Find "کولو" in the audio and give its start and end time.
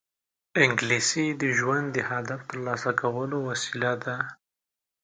3.01-3.37